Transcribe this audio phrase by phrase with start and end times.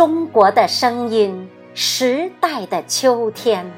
[0.00, 3.70] 中国的声音，时代的秋天。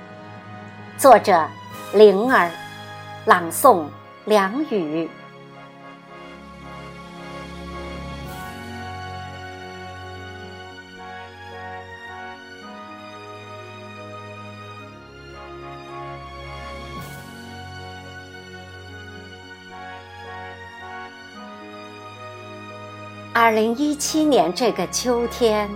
[0.97, 1.49] 作者：
[1.95, 2.49] 灵儿，
[3.25, 3.87] 朗诵：
[4.27, 5.11] 梁雨。
[23.35, 25.69] 二零一七年这个秋天，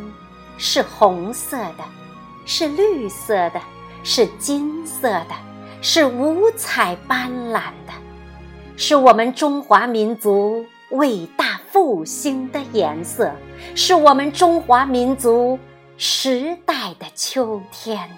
[0.58, 1.84] 是红色的，
[2.44, 3.60] 是绿色的，
[4.02, 5.34] 是金色的，
[5.82, 7.92] 是五彩斑斓的，
[8.76, 13.32] 是我们中华民族伟大复兴的颜色，
[13.74, 15.58] 是我们中华民族
[15.98, 18.08] 时代的秋天。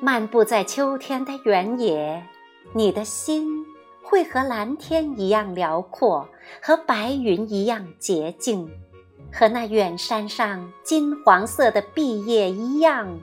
[0.00, 2.22] 漫步在秋天的原野，
[2.72, 3.67] 你的心。
[4.08, 6.26] 会和蓝天一样辽阔，
[6.62, 8.66] 和白云一样洁净，
[9.30, 13.20] 和那远山上金黄色的碧叶一样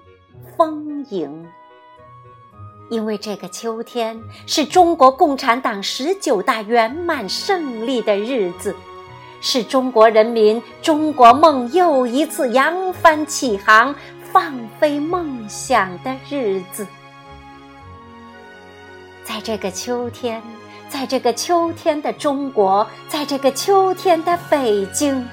[0.55, 1.47] 丰盈。
[2.91, 8.75] 因为这个秋天是中国共产党十九大圆满胜利的日子，
[9.41, 13.95] 是中国人民中国梦又一次扬帆起航、
[14.31, 16.85] 放飞梦想的日子。
[19.23, 20.43] 在这个秋天。
[20.95, 25.27] 在这个秋天的中国，在这个秋天的北京，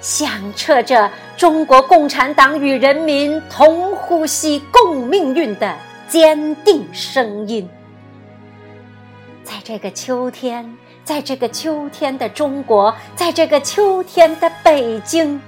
[0.00, 5.72] 响彻着中国共产党与人民同呼吸共命运的
[6.08, 7.70] 坚定声音。
[9.44, 15.40] 在这个秋天，在这个秋天的中国，在这个秋天的北京，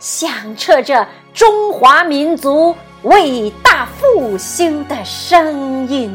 [0.00, 2.74] 响彻着中华民族
[3.04, 6.12] 伟大复兴的声音。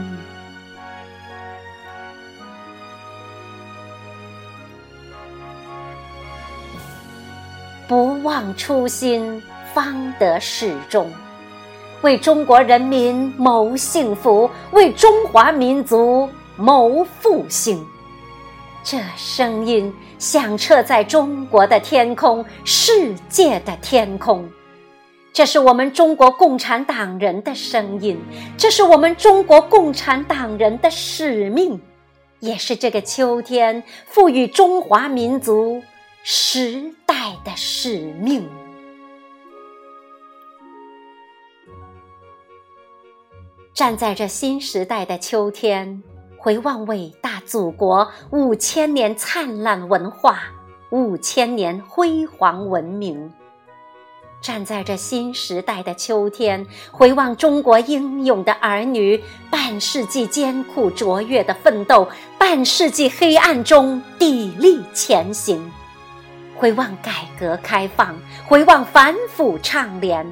[7.87, 9.41] 不忘初心，
[9.73, 11.11] 方得始终。
[12.01, 17.85] 为中国人民谋幸福，为中华民族谋复兴。
[18.83, 24.47] 这声音响彻在中国的天空，世界的天空。
[25.31, 28.19] 这是我们中国共产党人的声音，
[28.57, 31.81] 这是我们中国共产党人的使命，
[32.39, 35.81] 也是这个秋天赋予中华民族。
[36.25, 38.47] 时代的使命，
[43.73, 46.01] 站在这新时代的秋天，
[46.37, 50.43] 回望伟大祖国五千年灿烂文化，
[50.91, 53.29] 五千年辉煌文明；
[54.41, 62.07] 站在这新时代的秋天，回望中国英勇的儿女半世纪艰苦卓越的奋斗，
[62.37, 65.69] 半世纪黑暗中砥砺前行。
[66.63, 68.15] 回望改革开放，
[68.47, 70.25] 回望反腐倡廉，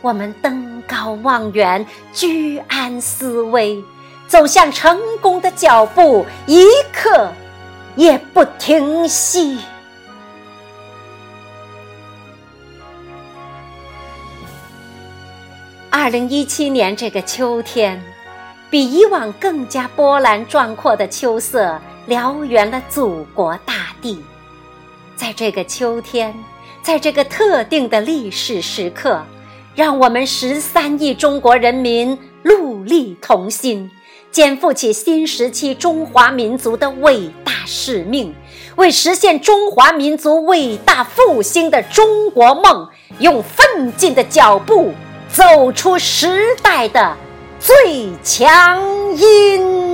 [0.00, 3.84] 我们登高望远，居安思危，
[4.26, 7.30] 走向成功的脚步一刻
[7.94, 9.58] 也不停息。
[15.90, 18.02] 二零一七年这个秋天，
[18.70, 21.78] 比以往更加波澜壮阔的秋色，
[22.08, 24.24] 燎原了祖国大地。
[25.16, 26.32] 在这个秋天，
[26.82, 29.24] 在这个特定的历史时刻，
[29.74, 33.90] 让我们十三亿中国人民戮力同心，
[34.30, 38.32] 肩负起新时期中华民族的伟大使命，
[38.76, 42.86] 为实现中华民族伟大复兴的中国梦，
[43.18, 44.92] 用奋进的脚步
[45.32, 47.16] 走出时代的
[47.58, 48.80] 最强
[49.16, 49.85] 音。